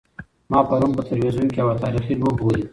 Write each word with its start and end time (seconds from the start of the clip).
ما 0.51 0.59
پرون 0.69 0.91
په 0.97 1.01
تلویزیون 1.09 1.47
کې 1.53 1.59
یوه 1.63 1.73
تاریخي 1.83 2.13
لوبه 2.21 2.43
ولیده. 2.45 2.69